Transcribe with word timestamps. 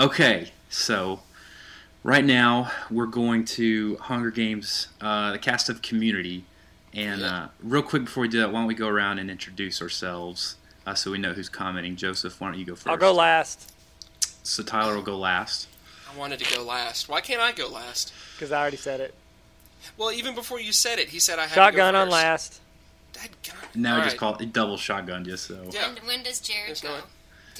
Okay, 0.00 0.50
so 0.70 1.20
right 2.02 2.24
now 2.24 2.70
we're 2.90 3.04
going 3.04 3.44
to 3.44 3.96
Hunger 3.96 4.30
Games, 4.30 4.88
uh, 5.00 5.32
the 5.32 5.38
cast 5.38 5.68
of 5.68 5.82
Community, 5.82 6.44
and 6.94 7.22
uh, 7.22 7.48
real 7.62 7.82
quick 7.82 8.06
before 8.06 8.22
we 8.22 8.28
do 8.28 8.38
that, 8.40 8.50
why 8.50 8.60
don't 8.60 8.66
we 8.66 8.74
go 8.74 8.88
around 8.88 9.18
and 9.18 9.30
introduce 9.30 9.82
ourselves 9.82 10.56
uh, 10.86 10.94
so 10.94 11.10
we 11.10 11.18
know 11.18 11.34
who's 11.34 11.50
commenting. 11.50 11.96
Joseph, 11.96 12.40
why 12.40 12.50
don't 12.50 12.58
you 12.58 12.64
go 12.64 12.72
1st 12.72 12.86
I'll 12.90 12.96
go 12.96 13.12
last 13.12 13.70
So 14.42 14.62
Tyler 14.62 14.94
will 14.94 15.02
go 15.02 15.18
last. 15.18 15.68
I 16.12 16.18
wanted 16.18 16.38
to 16.40 16.56
go 16.56 16.62
last. 16.64 17.08
Why 17.10 17.20
can't 17.20 17.40
I 17.42 17.52
go 17.52 17.68
last? 17.68 18.12
because 18.34 18.52
I 18.52 18.60
already 18.62 18.78
said 18.78 19.00
it. 19.00 19.14
Well, 19.98 20.10
even 20.12 20.34
before 20.34 20.58
you 20.60 20.72
said 20.72 20.98
it, 20.98 21.10
he 21.10 21.20
said 21.20 21.38
I 21.38 21.42
had 21.42 21.50
Shotgun 21.54 21.92
to 21.92 21.98
go 21.98 22.00
on 22.00 22.06
first. 22.06 22.12
last. 22.12 22.60
Dadgummit. 23.12 23.74
Now 23.76 23.96
we 23.96 23.98
All 23.98 24.04
just 24.04 24.14
right. 24.14 24.18
call 24.18 24.36
it 24.38 24.52
double 24.54 24.78
shotgun, 24.78 25.24
just 25.26 25.46
so. 25.46 25.62
Yeah, 25.70 25.90
And 25.90 25.98
when 26.00 26.22
does 26.22 26.40
Jared 26.40 26.68
There's 26.68 26.80
go? 26.80 26.88
no- 26.96 27.02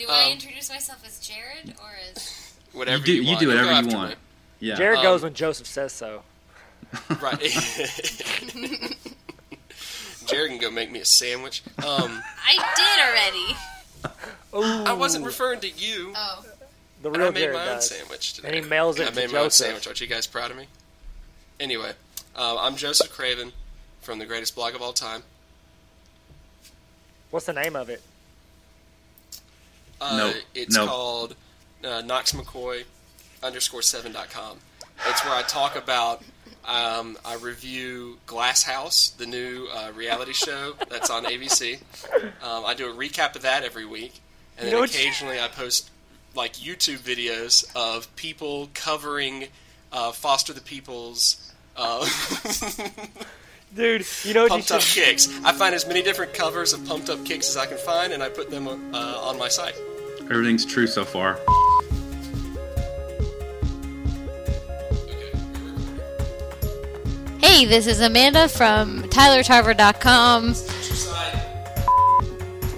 Do 0.01 0.07
I 0.09 0.25
Um, 0.27 0.33
introduce 0.33 0.71
myself 0.71 1.05
as 1.07 1.19
Jared 1.21 1.75
or 1.79 1.91
as? 2.11 2.55
whatever 2.73 3.01
you 3.01 3.05
do, 3.05 3.13
you, 3.13 3.21
you 3.23 3.27
want. 3.29 3.41
do 3.41 3.47
You'll 3.47 3.55
whatever 3.67 3.89
you 3.89 3.95
want. 3.97 4.11
me. 4.13 4.17
Yeah. 4.61 4.77
Jared 4.77 4.99
Um, 5.01 5.05
goes 5.05 5.23
when 5.23 5.35
Joseph 5.35 5.67
says 5.67 5.93
so. 5.93 6.23
Right. 7.21 7.39
Jared 10.27 10.51
can 10.53 10.59
go 10.59 10.71
make 10.71 10.91
me 10.91 11.01
a 11.01 11.05
sandwich. 11.05 11.63
Um, 11.85 12.23
I 12.47 12.57
did 12.77 12.99
already. 13.05 13.57
Ooh, 14.55 14.85
I 14.85 14.93
wasn't 14.95 15.27
referring 15.27 15.61
to 15.61 15.69
you. 15.69 16.13
Oh, 16.17 16.45
the 17.03 17.09
And 17.09 17.17
real 17.19 17.27
I 17.29 17.31
made 17.31 17.41
Jared 17.41 17.57
my 17.57 17.69
own 17.69 17.75
does. 17.77 17.89
sandwich 17.91 18.33
today. 18.35 18.49
And 18.49 18.55
he 18.57 18.63
mails 18.71 18.99
it 18.99 19.07
I 19.07 19.11
to 19.11 19.17
made 19.17 19.31
my 19.33 19.39
own 19.41 19.45
Joseph. 19.47 19.67
sandwich. 19.67 19.87
Aren't 19.87 20.01
you 20.01 20.07
guys 20.07 20.27
proud 20.27 20.51
of 20.51 20.57
me? 20.57 20.67
Anyway, 21.59 21.91
um, 22.37 22.57
I'm 22.59 22.77
Joseph 22.77 23.11
Craven 23.13 23.53
from 24.01 24.19
the 24.19 24.25
greatest 24.27 24.55
blog 24.55 24.75
of 24.75 24.81
all 24.81 24.95
time. 24.95 25.23
What's 27.31 27.45
the 27.47 27.53
name 27.53 27.77
of 27.77 27.91
it? 27.91 28.01
Uh, 30.01 30.17
Nope. 30.17 30.37
It's 30.55 30.77
Nope. 30.77 30.89
called 30.89 31.37
uh, 31.85 32.03
Knox 32.03 32.33
McCoy 32.33 32.85
underscore 33.43 33.83
seven 33.83 34.13
dot 34.13 34.31
com. 34.31 34.59
It's 35.07 35.25
where 35.25 35.35
I 35.35 35.43
talk 35.43 35.77
about. 35.77 36.23
Um, 36.69 37.17
I 37.25 37.37
review 37.37 38.19
Glass 38.27 38.63
House, 38.63 39.09
the 39.11 39.27
new 39.27 39.67
uh, 39.75 39.93
reality 39.95 40.35
show 40.35 40.75
that's 40.91 41.09
on 41.11 41.25
ABC. 41.25 41.81
Um, 42.43 42.65
I 42.67 42.75
do 42.75 42.91
a 42.91 42.95
recap 42.95 43.35
of 43.35 43.43
that 43.43 43.65
every 43.65 43.87
week, 43.87 44.21
and 44.59 44.67
then 44.67 44.75
know 44.75 44.81
what- 44.81 44.91
occasionally 44.95 45.41
I 45.41 45.49
post 45.49 45.91
like 46.35 46.55
YouTube 46.55 46.99
videos 46.99 47.65
of 47.75 48.15
people 48.15 48.69
covering 48.75 49.49
uh, 49.91 50.13
Foster 50.13 50.53
the 50.53 50.61
People's 50.61 51.51
uh, 51.77 52.07
Dude, 53.75 54.05
you 54.25 54.35
know 54.35 54.43
what 54.43 54.51
Pumped 54.51 54.71
you 54.71 54.77
Up 54.77 54.83
should... 54.83 55.05
Kicks. 55.05 55.29
I 55.45 55.53
find 55.53 55.75
as 55.75 55.87
many 55.87 56.03
different 56.03 56.35
covers 56.35 56.73
of 56.73 56.85
Pumped 56.87 57.09
Up 57.09 57.25
Kicks 57.25 57.49
as 57.49 57.57
I 57.57 57.67
can 57.67 57.79
find, 57.79 58.13
and 58.13 58.23
I 58.23 58.29
put 58.29 58.51
them 58.51 58.67
uh, 58.69 59.19
on 59.23 59.39
my 59.39 59.49
site. 59.49 59.75
Everything's 60.31 60.65
true 60.65 60.87
so 60.87 61.05
far. 61.05 61.39
hey, 67.61 67.65
this 67.67 67.87
is 67.87 68.01
Amanda 68.01 68.49
from 68.49 69.03
TylerTarver.com. 69.03 70.55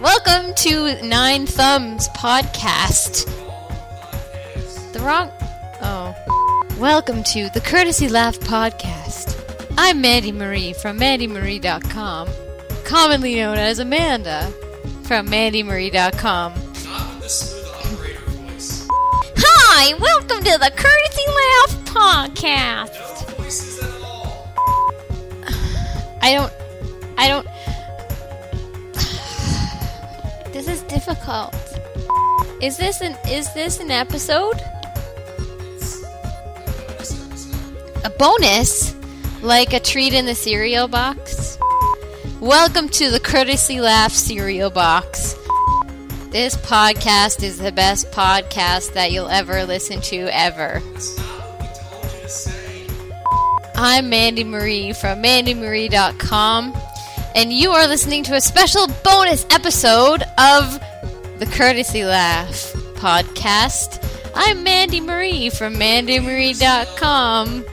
Welcome 0.03 0.55
to 0.55 1.07
Nine 1.07 1.47
Thumbs 1.47 2.09
Podcast. 2.17 3.27
The 4.93 5.01
wrong. 5.01 5.31
Oh. 5.83 6.17
Welcome 6.81 7.23
to 7.25 7.51
the 7.51 7.61
Courtesy 7.61 8.09
Laugh 8.09 8.41
Podcast. 8.41 9.39
I'm 9.77 10.01
Mandy 10.01 10.33
Marie 10.33 10.73
from 10.73 10.99
MandyMarie.com, 10.99 12.29
commonly 12.85 13.37
known 13.37 13.59
as 13.59 13.79
Amanda 13.79 14.51
from 15.05 15.29
MandyMarie.com. 15.29 16.62
Hi, 19.75 19.95
welcome 19.95 20.45
to 20.45 20.59
the 20.59 20.71
Courtesy 20.77 21.27
Laugh 21.41 21.73
Podcast. 21.87 22.93
No 23.27 23.35
voices 23.37 23.83
at 23.83 24.03
all. 24.03 24.53
I 26.21 26.35
don't. 26.35 26.53
I 27.17 27.29
don't. 27.29 27.47
This 30.53 30.69
is 30.69 30.83
difficult. 30.83 31.55
Is 32.61 32.77
this 32.77 33.01
an 33.01 33.17
is 33.27 33.51
this 33.55 33.81
an 33.81 33.91
episode? 33.91 34.61
A 38.05 38.11
bonus? 38.11 38.95
Like 39.41 39.73
a 39.73 39.81
treat 39.81 40.13
in 40.13 40.27
the 40.27 40.35
cereal 40.35 40.87
box? 40.87 41.59
Welcome 42.41 42.91
to 42.91 43.11
the 43.11 43.21
Courtesy 43.21 43.81
Laugh 43.81 44.13
cereal 44.13 44.69
box. 44.69 45.32
This 46.33 46.57
podcast 46.57 47.43
is 47.43 47.59
the 47.59 47.73
best 47.73 48.11
podcast 48.11 48.95
that 48.95 49.13
you'll 49.13 49.29
ever 49.29 49.65
listen 49.65 50.01
to 50.01 50.29
ever. 50.33 50.81
I'm 53.75 54.09
Mandy 54.09 54.43
Marie 54.43 54.95
from 54.95 55.23
MandyMarie.com, 55.23 56.75
and 57.35 57.53
you 57.53 57.73
are 57.73 57.87
listening 57.87 58.25
to 58.25 58.35
a 58.35 58.41
special 58.41 58.87
bonus 59.05 59.45
episode 59.51 60.23
of 60.39 60.81
the 61.39 61.45
Courtesy 61.53 62.07
Laugh 62.07 62.73
podcast. 62.95 64.03
I'm 64.35 64.63
Mandy 64.63 65.03
Marie 65.03 65.51
from 65.51 65.75
MandyMarie.com, 65.75 67.65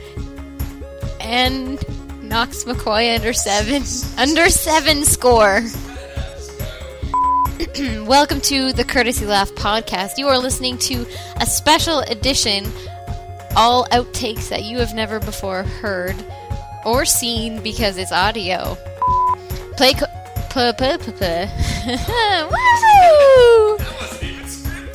and 1.18 2.22
Knox 2.28 2.64
McCoy 2.64 3.14
under 3.14 3.32
seven, 3.32 3.84
under 4.18 4.50
seven 4.50 5.04
score. 5.04 5.62
Welcome 8.06 8.40
to 8.42 8.72
the 8.72 8.84
Courtesy 8.84 9.26
Laugh 9.26 9.50
podcast. 9.50 10.16
You 10.16 10.28
are 10.28 10.38
listening 10.38 10.78
to 10.78 11.06
a 11.40 11.44
special 11.46 11.98
edition 11.98 12.66
all 13.54 13.84
outtakes 13.86 14.48
that 14.48 14.64
you 14.64 14.78
have 14.78 14.94
never 14.94 15.20
before 15.20 15.64
heard 15.64 16.16
or 16.86 17.04
seen 17.04 17.62
because 17.62 17.98
it's 17.98 18.12
audio. 18.12 18.78
Play. 19.76 19.92
Co- 19.92 20.06
pu- 20.48 20.72
pu- 20.72 20.98
pu- 20.98 21.12
pu. 21.12 21.24
Woohoo! 22.48 23.76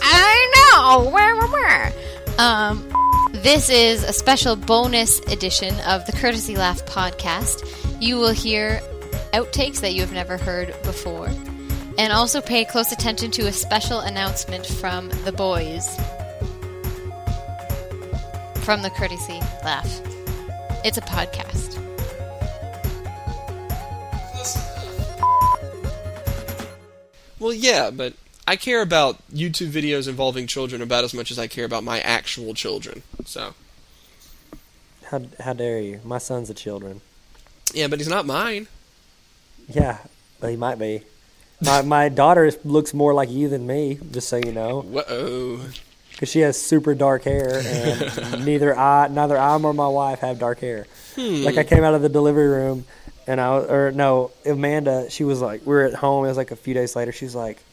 I 0.02 0.52
know. 0.56 1.10
Wah, 1.12 1.36
wah, 1.36 1.52
wah. 1.52 2.44
Um, 2.44 3.32
this 3.44 3.70
is 3.70 4.04
a 4.04 4.14
special 4.14 4.56
bonus 4.56 5.20
edition 5.32 5.80
of 5.82 6.04
the 6.08 6.14
Courtesy 6.14 6.56
Laugh 6.56 6.84
podcast. 6.88 7.64
You 8.02 8.18
will 8.18 8.34
hear 8.34 8.82
outtakes 9.34 9.82
that 9.82 9.94
you 9.94 10.02
have 10.02 10.14
never 10.14 10.38
heard 10.38 10.70
before, 10.84 11.30
and 11.98 12.12
also 12.12 12.42
pay 12.42 12.66
close 12.66 12.92
attention 12.92 13.32
to 13.32 13.48
a 13.48 13.52
special 13.52 14.00
announcement 14.00 14.66
from 14.66 15.10
the 15.24 15.32
boys 15.32 15.88
from 18.64 18.82
the 18.82 18.90
Courtesy 18.90 19.40
Laugh. 19.64 20.02
It's 20.84 20.98
a 20.98 21.02
podcast. 21.02 21.82
Well, 27.40 27.54
yeah, 27.54 27.92
but 27.92 28.14
I 28.48 28.56
care 28.56 28.82
about 28.82 29.18
YouTube 29.32 29.70
videos 29.70 30.08
involving 30.08 30.48
children 30.48 30.82
about 30.82 31.04
as 31.04 31.14
much 31.14 31.32
as 31.32 31.38
I 31.38 31.48
care 31.48 31.66
about 31.66 31.84
my 31.84 32.00
actual 32.00 32.54
children. 32.54 33.04
So, 33.26 33.54
How 35.12 35.22
how 35.40 35.54
dare 35.54 35.80
you? 35.82 36.00
My 36.04 36.18
son's 36.18 36.50
a 36.50 36.54
children. 36.54 37.02
yeah, 37.74 37.88
but 37.88 38.00
he's 38.00 38.08
not 38.08 38.26
mine. 38.26 38.68
Yeah, 39.68 39.98
but 40.40 40.50
he 40.50 40.56
might 40.56 40.80
be. 40.80 41.02
My 41.62 41.82
my 41.82 42.10
daughter 42.10 42.52
looks 42.64 42.94
more 42.94 43.14
like 43.14 43.30
you 43.30 43.48
than 43.50 43.66
me, 43.66 44.00
just 44.12 44.28
so 44.28 44.38
you 44.38 44.52
know, 44.52 44.82
Whoa. 44.82 45.62
because 46.12 46.30
she 46.30 46.40
has 46.42 46.62
super 46.62 46.94
dark 46.94 47.24
hair, 47.24 47.62
and 47.64 48.46
neither 48.46 48.78
I 48.78 49.08
neither 49.08 49.38
I 49.38 49.58
nor 49.58 49.74
my 49.74 49.88
wife 49.88 50.20
have 50.20 50.40
dark 50.40 50.60
hair. 50.60 50.86
Like 51.18 51.58
I 51.58 51.64
came 51.64 51.84
out 51.84 51.94
of 51.94 52.02
the 52.02 52.10
delivery 52.10 52.48
room, 52.48 52.86
and 53.26 53.40
I 53.40 53.58
or 53.58 53.92
no 53.92 54.32
Amanda, 54.46 55.10
she 55.10 55.24
was 55.24 55.42
like 55.42 55.62
we 55.62 55.74
were 55.74 55.84
at 55.84 55.94
home. 55.94 56.26
It 56.26 56.28
was 56.28 56.38
like 56.38 56.52
a 56.52 56.56
few 56.58 56.74
days 56.74 56.96
later. 56.96 57.12
She's 57.14 57.36
like, 57.36 57.64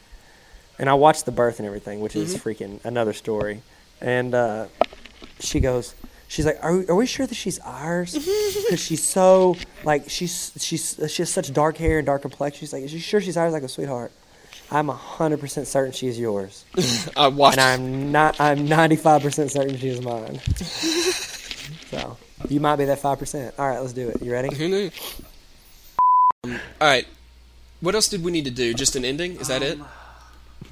and 0.79 0.89
I 0.89 0.93
watched 0.93 1.25
the 1.25 1.31
birth 1.31 1.59
and 1.59 1.67
everything, 1.67 1.99
which 1.99 2.15
is 2.15 2.35
freaking 2.37 2.83
another 2.85 3.13
story. 3.13 3.61
And 3.99 4.33
uh, 4.33 4.67
she 5.39 5.59
goes, 5.59 5.93
she's 6.33 6.45
like, 6.47 6.57
are 6.63 6.75
we, 6.75 6.87
are 6.87 6.95
we 6.95 7.05
sure 7.05 7.27
that 7.27 7.35
she's 7.35 7.59
ours? 7.59 8.13
Because 8.63 8.79
she's 8.79 9.03
so 9.03 9.55
like 9.83 10.09
she's 10.09 10.51
she's 10.57 10.99
she 11.07 11.21
has 11.21 11.29
such 11.29 11.53
dark 11.53 11.77
hair 11.77 11.99
and 11.99 12.05
dark 12.05 12.21
complexion. 12.21 12.59
She's 12.61 12.73
like, 12.73 12.83
is 12.83 12.93
you 12.93 12.99
sure 12.99 13.21
she's 13.21 13.37
ours? 13.37 13.53
Like 13.53 13.63
a 13.63 13.67
sweetheart. 13.67 14.11
I'm 14.71 14.87
hundred 14.87 15.39
percent 15.39 15.67
certain 15.67 15.91
she 15.91 16.07
is 16.07 16.17
yours, 16.17 16.65
I 17.17 17.27
watched. 17.27 17.59
and 17.59 17.83
I'm 17.83 18.11
not. 18.11 18.41
I'm 18.41 18.67
ninety 18.67 18.95
five 18.95 19.21
percent 19.21 19.51
certain 19.51 19.77
she 19.77 19.89
is 19.89 20.01
mine. 20.01 20.39
so 21.91 22.17
you 22.49 22.59
might 22.59 22.77
be 22.77 22.85
that 22.85 22.99
five 22.99 23.19
percent. 23.19 23.53
All 23.59 23.67
right, 23.67 23.79
let's 23.79 23.93
do 23.93 24.09
it. 24.09 24.21
You 24.21 24.31
ready? 24.31 24.55
Who 24.55 24.67
knew? 24.67 24.89
Um, 26.43 26.59
all 26.81 26.87
right. 26.87 27.07
What 27.81 27.93
else 27.93 28.07
did 28.07 28.23
we 28.23 28.31
need 28.31 28.45
to 28.45 28.51
do? 28.51 28.73
Just 28.73 28.95
an 28.95 29.05
ending? 29.05 29.35
Is 29.35 29.49
that 29.49 29.61
it? 29.61 29.77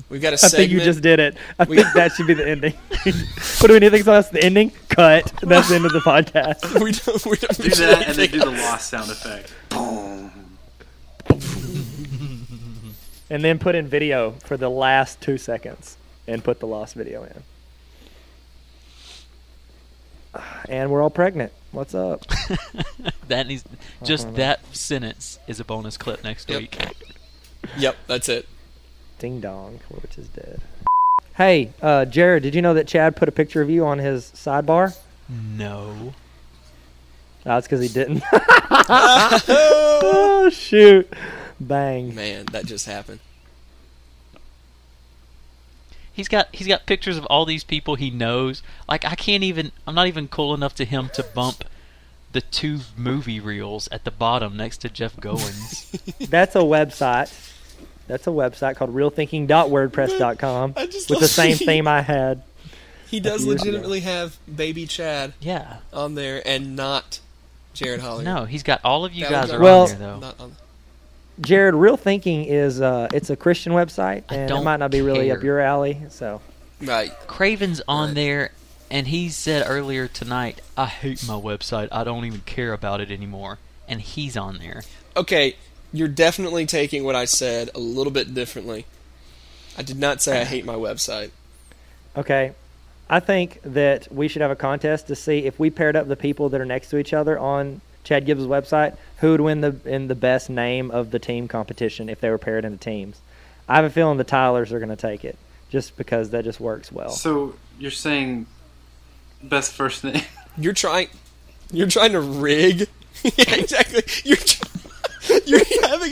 We've 0.10 0.22
got 0.22 0.30
a 0.30 0.34
I 0.34 0.36
segment. 0.38 0.58
think 0.58 0.72
you 0.72 0.82
just 0.82 1.02
did 1.02 1.20
it. 1.20 1.38
I 1.60 1.64
We- 1.64 1.78
think 1.78 1.88
that 1.96 2.12
should 2.14 2.28
be 2.28 2.34
the 2.34 2.48
ending. 2.48 2.74
what 3.60 3.68
do 3.68 3.76
anything 3.76 4.04
so 4.04 4.12
that's 4.14 4.30
the 4.30 4.44
ending? 4.44 4.72
Cut. 4.90 5.32
That's 5.42 5.70
the 5.70 5.76
end 5.76 5.86
of 5.86 5.94
the 5.94 6.00
podcast. 6.00 6.64
we 6.82 6.92
don't, 6.92 7.26
we 7.26 7.38
don't 7.38 7.58
Do 7.58 7.70
that 7.86 8.08
and 8.10 8.18
then 8.18 8.30
do 8.30 8.40
the 8.40 8.46
lost 8.52 8.90
sound 8.90 9.10
effect. 9.12 9.54
Boom. 9.70 10.32
And 13.30 13.44
then 13.44 13.60
put 13.60 13.76
in 13.76 13.88
video 13.88 14.32
for 14.44 14.58
the 14.58 14.70
last 14.70 15.22
two 15.22 15.38
seconds 15.38 15.96
and 16.28 16.44
put 16.44 16.60
the 16.60 16.68
lost 16.68 16.96
video 16.96 17.24
in. 17.24 17.44
and 20.70 20.92
we're 20.92 21.02
all 21.02 21.10
pregnant. 21.10 21.52
What's 21.72 21.96
up? 21.96 22.26
That 23.30 23.48
needs 23.48 23.64
just 24.04 24.36
that 24.36 24.60
sentence 24.76 25.40
is 25.48 25.62
a 25.62 25.64
bonus 25.64 25.96
clip 25.96 26.22
next 26.22 26.50
Yep. 26.50 26.60
week. 26.60 26.78
Yep, 27.78 27.96
that's 28.08 28.28
it. 28.28 28.46
Ding 29.22 29.40
dong, 29.40 29.80
which 30.02 30.18
is 30.18 30.28
dead. 30.30 30.62
Hey, 31.36 31.70
uh, 31.80 32.06
Jared, 32.06 32.42
did 32.42 32.56
you 32.56 32.62
know 32.64 32.74
that 32.74 32.88
Chad 32.88 33.16
put 33.16 33.30
a 33.30 33.32
picture 33.32 33.62
of 33.62 33.70
you 33.70 33.86
on 33.86 34.00
his 34.00 34.32
sidebar? 34.34 34.98
No. 35.30 36.16
Oh, 37.46 37.58
it's 37.58 37.68
because 37.68 37.82
he 37.82 37.88
didn't. 37.88 38.24
oh 39.52 40.50
shoot! 40.52 41.08
Bang. 41.60 42.16
Man, 42.16 42.46
that 42.48 42.66
just 42.66 42.88
happened. 42.88 43.20
He's 46.12 46.28
got 46.28 46.48
he's 46.52 46.68
got 46.68 46.88
pictures 46.88 47.18
of 47.18 47.26
all 47.28 47.46
these 47.46 47.64
people 47.64 47.94
he 47.94 48.10
knows. 48.10 48.64
Like 48.90 49.06
I 49.06 49.14
can't 49.14 49.44
even 49.44 49.72
I'm 49.86 49.94
not 49.94 50.08
even 50.08 50.30
cool 50.30 50.56
enough 50.56 50.74
to 50.76 50.86
him 50.86 51.10
to 51.14 51.22
bump 51.22 51.64
the 52.32 52.42
two 52.42 52.80
movie 52.98 53.40
reels 53.40 53.88
at 53.92 54.04
the 54.04 54.10
bottom 54.12 54.58
next 54.58 54.78
to 54.80 54.90
Jeff 54.90 55.16
Goins. 55.18 56.28
That's 56.28 56.56
a 56.56 56.60
website. 56.60 57.51
That's 58.12 58.28
a 58.28 58.32
website 58.32 58.76
called 58.76 58.94
realthinking.wordpress.com 58.94 60.74
with 60.76 61.08
the 61.20 61.28
same 61.28 61.56
he- 61.56 61.66
theme 61.66 61.88
I 61.88 62.02
had. 62.02 62.44
He 63.10 63.20
does 63.20 63.46
years 63.46 63.62
ago. 63.62 63.66
legitimately 63.72 64.00
have 64.02 64.38
baby 64.54 64.86
Chad 64.86 65.34
yeah. 65.42 65.78
on 65.92 66.16
there 66.16 66.42
and 66.46 66.76
not 66.76 67.20
Jared 67.74 68.00
Hollier. 68.02 68.24
No, 68.24 68.46
he's 68.46 68.64
got 68.64 68.80
all 68.86 69.04
of 69.06 69.14
you 69.14 69.24
That 69.26 69.32
guys 69.32 69.52
are 69.52 69.60
Well- 69.60 69.82
on 69.84 69.90
there 69.90 69.98
though. 69.98 70.20
Not 70.20 70.40
on. 70.40 70.56
Jared, 71.40 71.74
Real 71.74 71.98
Thinking 71.98 72.46
is 72.46 72.80
uh, 72.82 73.08
it's 73.14 73.30
a 73.30 73.36
Christian 73.36 73.74
website, 73.74 74.24
I 74.30 74.36
and 74.36 74.44
it 74.44 74.48
don't 74.48 74.64
might 74.64 74.78
not 74.78 74.92
be 74.92 75.02
really 75.02 75.32
up 75.32 75.42
your 75.44 75.60
alley. 75.60 75.98
So 76.10 76.42
Right. 76.82 77.12
Craven's 77.28 77.82
on 77.88 78.10
Right. 78.10 78.16
there 78.16 78.52
and 78.90 79.08
he 79.08 79.30
said 79.30 79.64
earlier 79.68 80.08
tonight, 80.08 80.62
I 80.78 80.86
hate 80.86 81.26
my 81.28 81.34
website. 81.36 81.88
I 81.92 82.04
don't 82.04 82.26
even 82.26 82.42
care 82.42 82.74
about 82.74 83.02
it 83.02 83.10
anymore. 83.12 83.58
And 83.88 84.02
he's 84.02 84.38
on 84.38 84.58
there. 84.60 84.84
Okay, 85.18 85.56
you're 85.94 86.08
definitely 86.08 86.66
taking 86.66 87.04
what 87.04 87.16
I 87.16 87.26
said 87.26 87.70
a 87.76 87.80
little 87.80 88.12
bit 88.12 88.34
differently. 88.34 88.86
I 89.78 89.84
did 89.84 89.98
not 89.98 90.22
say 90.22 90.42
I 90.42 90.46
hate 90.46 90.66
my 90.66 90.76
website. 90.76 91.32
Okay. 92.16 92.54
I 93.10 93.20
think 93.20 93.60
that 93.64 94.12
we 94.12 94.28
should 94.28 94.42
have 94.42 94.52
a 94.52 94.56
contest 94.56 95.08
to 95.08 95.16
see 95.16 95.40
if 95.40 95.60
we 95.60 95.70
paired 95.70 95.96
up 95.96 96.08
the 96.08 96.16
people 96.16 96.50
that 96.50 96.62
are 96.62 96.66
next 96.66 96.90
to 96.92 96.98
each 96.98 97.14
other 97.14 97.38
on 97.38 97.82
Chad 98.04 98.26
Gibbs' 98.26 98.46
website, 98.46 98.96
who 99.18 99.32
would 99.32 99.42
win 99.42 99.62
the 99.62 99.76
in 99.86 100.08
the 100.08 100.16
best 100.16 100.50
name 100.50 100.90
of 100.92 101.12
the 101.12 101.20
team 101.20 101.48
competition 101.48 102.10
if 102.10 102.22
they 102.22 102.30
were 102.30 102.38
paired 102.38 102.66
into 102.66 102.78
teams. 102.78 103.20
I 103.68 103.76
have 103.76 103.86
a 103.86 103.90
feeling 103.90 104.18
the 104.18 104.24
Tylers 104.24 104.72
are 104.72 104.80
going 104.80 104.90
to 104.90 104.96
take 104.96 105.24
it 105.26 105.38
just 105.70 105.98
because 105.98 106.32
that 106.32 106.44
just 106.44 106.60
works 106.60 106.92
well. 106.92 107.10
So 107.12 107.56
you're 107.80 107.92
saying 107.92 108.48
best 109.44 109.74
first 109.74 110.04
name? 110.04 110.24
You're 110.58 110.74
trying. 110.74 111.08
You're 111.72 111.88
trying 111.88 112.12
to 112.14 112.22
rig. 112.22 112.88
yeah, 113.24 113.56
exactly. 113.56 114.04
You're. 114.24 114.38
tr- 114.38 114.66
You're 114.66 114.66
having 114.66 114.71
a 114.71 114.71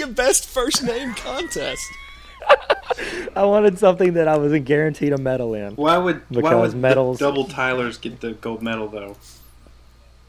best 0.09 0.47
first 0.47 0.83
name 0.83 1.13
contest. 1.15 1.83
I 3.35 3.43
wanted 3.43 3.77
something 3.79 4.13
that 4.13 4.27
I 4.27 4.37
wasn't 4.37 4.65
guaranteed 4.65 5.13
a 5.13 5.17
medal 5.17 5.53
in. 5.53 5.75
Why 5.75 5.97
would 5.97 6.17
why 6.29 6.41
Because 6.41 6.73
would 6.73 6.81
medals- 6.81 7.19
the 7.19 7.25
double 7.25 7.45
Tylers 7.45 7.97
get 7.97 8.21
the 8.21 8.31
gold 8.33 8.61
medal 8.61 8.87
though? 8.87 9.17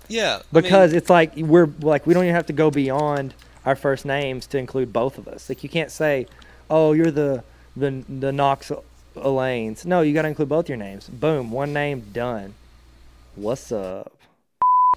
Yeah. 0.08 0.40
I 0.40 0.42
Because 0.52 0.90
mean, 0.90 0.98
it's 0.98 1.10
like 1.10 1.32
we're 1.36 1.68
like 1.80 2.06
we 2.06 2.14
don't 2.14 2.24
even 2.24 2.34
have 2.34 2.46
to 2.46 2.52
go 2.52 2.70
beyond 2.70 3.34
our 3.64 3.76
first 3.76 4.04
names 4.04 4.46
to 4.48 4.58
include 4.58 4.92
both 4.92 5.18
of 5.18 5.28
us. 5.28 5.48
Like 5.48 5.62
you 5.62 5.68
can't 5.68 5.90
say, 5.90 6.26
"Oh, 6.68 6.92
you're 6.92 7.10
the 7.10 7.44
the 7.76 8.02
the 8.08 8.32
Knox 8.32 8.72
Elaines." 9.16 9.84
No, 9.86 10.00
you 10.02 10.12
got 10.14 10.22
to 10.22 10.28
include 10.28 10.48
both 10.48 10.68
your 10.68 10.78
names. 10.78 11.08
Boom, 11.08 11.50
one 11.50 11.72
name 11.72 12.06
done. 12.12 12.54
What's 13.36 13.70
up? 13.72 14.12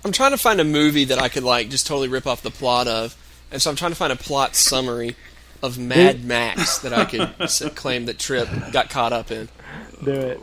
I'm 0.06 0.12
trying 0.12 0.32
to 0.32 0.38
find 0.38 0.60
a 0.60 0.64
movie 0.66 1.06
that 1.06 1.20
I 1.20 1.30
could 1.30 1.44
like 1.44 1.70
just 1.70 1.88
totally 1.88 2.08
rip 2.10 2.26
off 2.28 2.42
the 2.42 2.52
plot 2.52 2.88
of, 2.88 3.16
and 3.54 3.62
so 3.62 3.70
I'm 3.70 3.78
trying 3.78 3.92
to 3.92 3.96
find 3.96 4.12
a 4.12 4.18
plot 4.18 4.56
summary 4.58 5.16
of 5.62 5.78
Mad 5.80 6.26
Max 6.26 6.80
that 6.80 6.92
I 6.92 7.06
could 7.06 7.76
claim 7.76 8.06
that 8.08 8.20
Trip 8.20 8.50
got 8.74 8.90
caught 8.90 9.14
up 9.14 9.32
in. 9.32 9.48
Do 10.04 10.12
it. 10.12 10.42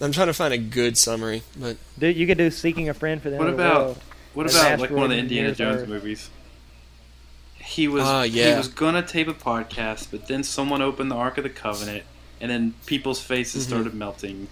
I'm 0.00 0.12
trying 0.12 0.28
to 0.28 0.32
find 0.32 0.54
a 0.54 0.58
good 0.58 0.96
summary, 0.96 1.42
but 1.58 1.76
Dude, 1.98 2.16
you 2.16 2.28
could 2.28 2.38
do 2.38 2.48
"Seeking 2.52 2.88
a 2.88 2.94
Friend" 2.94 3.20
for 3.20 3.30
the 3.30 3.36
What 3.36 3.48
End 3.48 3.50
of 3.54 3.56
the 3.58 3.64
about 3.66 3.84
World. 3.84 3.98
what 4.34 4.46
An 4.46 4.50
about 4.56 4.78
like 4.80 4.90
one 4.90 5.02
of 5.04 5.10
the 5.10 5.16
Indiana 5.18 5.48
nears 5.48 5.58
Jones 5.58 5.82
Earth. 5.82 5.88
movies? 5.88 6.30
He 7.56 7.88
was 7.88 8.04
Ah, 8.04 8.22
he 8.22 8.40
was 8.54 8.68
gonna 8.68 9.02
tape 9.02 9.26
a 9.26 9.34
podcast, 9.34 10.08
but 10.12 10.28
then 10.28 10.44
someone 10.44 10.80
opened 10.82 11.10
the 11.10 11.16
Ark 11.16 11.36
of 11.38 11.42
the 11.44 11.50
Covenant, 11.50 12.04
and 12.40 12.48
then 12.50 12.74
people's 12.86 13.20
faces 13.20 13.64
Mm-hmm. 13.64 13.72
started 13.72 13.94
melting, 13.94 14.46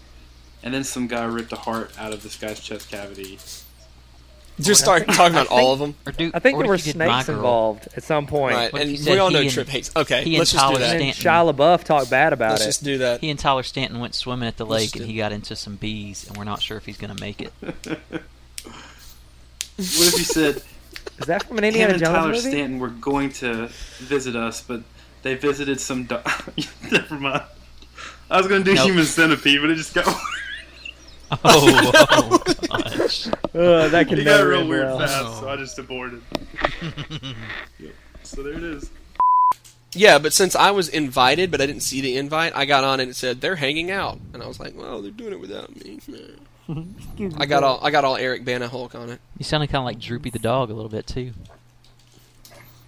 and 0.64 0.74
then 0.74 0.82
some 0.82 1.06
guy 1.06 1.24
ripped 1.24 1.52
a 1.52 1.56
heart 1.56 1.92
out 1.96 2.12
of 2.12 2.24
this 2.24 2.36
guy's 2.36 2.58
chest 2.58 2.90
cavity. 2.90 3.38
Just 4.60 4.80
start 4.82 5.06
talking 5.08 5.34
about 5.34 5.48
all 5.48 5.72
of 5.74 5.78
them. 5.78 5.94
Or 6.06 6.12
do, 6.12 6.30
I 6.32 6.38
think 6.38 6.56
or 6.56 6.62
there 6.62 6.68
were 6.70 6.76
you 6.76 6.82
did 6.82 6.96
My 6.96 7.06
snakes 7.22 7.28
involved 7.28 7.88
at 7.96 8.02
some 8.04 8.26
point. 8.26 8.54
Right, 8.54 8.72
What 8.72 8.82
if 8.82 8.88
and 8.88 8.90
he 8.90 8.96
said 8.96 9.12
we 9.12 9.18
all 9.18 9.28
he 9.28 9.34
know 9.34 9.40
and- 9.40 9.50
Trip 9.50 9.68
hates. 9.68 9.90
Okay, 9.94 10.24
he 10.24 10.38
let's 10.38 10.52
just 10.52 10.64
do 10.64 10.68
Tyler 10.74 10.78
that. 10.80 11.00
And 11.00 11.14
Stanton. 11.14 11.52
Shia 11.52 11.54
LaBeouf 11.54 11.84
talked 11.84 12.10
bad 12.10 12.32
about 12.32 12.50
Let's 12.52 12.62
it. 12.62 12.66
just 12.66 12.84
do 12.84 12.98
that. 12.98 13.20
He 13.20 13.30
and 13.30 13.38
Tyler 13.38 13.62
Stanton 13.62 14.00
went 14.00 14.14
swimming 14.14 14.48
at 14.48 14.56
the 14.56 14.64
Let's 14.66 14.84
lake 14.84 14.96
and 14.96 15.04
do- 15.06 15.12
he 15.12 15.16
got 15.18 15.32
into 15.32 15.54
some 15.56 15.76
bees 15.76 16.26
and 16.28 16.36
we're 16.36 16.44
not 16.44 16.62
sure 16.62 16.76
if 16.76 16.86
he's 16.86 16.96
going 16.98 17.14
to 17.14 17.20
make 17.20 17.40
it. 17.42 17.52
What 19.76 20.08
if 20.08 20.12
you 20.18 20.24
said 20.24 20.62
Is 21.18 21.26
that 21.26 21.42
from 21.44 21.58
an 21.58 21.64
him 21.64 21.68
Indiana 21.68 21.92
and 21.94 22.02
Jones 22.02 22.14
Tyler 22.16 22.28
movie? 22.28 22.40
Stanton 22.50 22.78
were 22.78 22.88
going 22.88 23.30
to 23.34 23.68
visit 23.98 24.34
us, 24.34 24.62
but 24.62 24.82
they 25.22 25.34
visited 25.34 25.80
some. 25.80 26.04
Do- 26.04 26.20
Never 26.90 27.16
mind. 27.16 27.42
I 28.30 28.38
was 28.38 28.48
gonna 28.48 28.64
do 28.64 28.74
Nope. 28.74 28.86
Human 28.86 29.04
Centipede, 29.04 29.60
but 29.60 29.68
it 29.70 29.74
just 29.76 29.92
got 29.94 30.06
Oh, 31.44 31.90
oh 32.10 32.42
gosh. 32.68 33.26
Ugh, 33.26 33.90
that 33.90 34.06
could 34.08 34.18
it 34.20 34.24
got 34.24 34.36
never 34.38 34.48
real 34.50 34.68
weird 34.68 34.86
well. 34.86 34.98
fast, 35.00 35.14
oh. 35.26 35.40
so 35.40 35.48
I 35.48 35.56
just 35.56 35.78
aborted. 35.78 36.22
Yep. 37.78 37.92
So 38.22 38.42
there 38.42 38.54
it 38.54 38.62
is. 38.62 38.90
Yeah, 39.92 40.18
but 40.18 40.32
since 40.32 40.54
I 40.54 40.70
was 40.72 40.88
invited, 40.88 41.50
but 41.50 41.60
I 41.60 41.66
didn't 41.66 41.82
see 41.82 42.00
the 42.00 42.16
invite, 42.16 42.54
I 42.54 42.64
got 42.64 42.84
on 42.84 43.00
and 43.00 43.10
it 43.10 43.14
said 43.14 43.40
they're 43.40 43.56
hanging 43.56 43.90
out, 43.90 44.18
and 44.34 44.42
I 44.42 44.46
was 44.46 44.60
like, 44.60 44.74
"Well, 44.76 45.00
they're 45.02 45.10
doing 45.10 45.32
it 45.32 45.40
without 45.40 45.74
me." 45.74 46.00
I 47.38 47.46
got 47.46 47.62
all 47.62 47.78
I 47.82 47.90
got 47.90 48.04
all 48.04 48.16
Eric 48.16 48.44
Bana 48.44 48.68
Hulk 48.68 48.94
on 48.94 49.10
it. 49.10 49.20
You 49.38 49.44
sounded 49.44 49.68
kind 49.68 49.78
of 49.78 49.84
like 49.84 49.98
Droopy 49.98 50.30
the 50.30 50.38
dog 50.38 50.70
a 50.70 50.74
little 50.74 50.90
bit 50.90 51.06
too. 51.06 51.32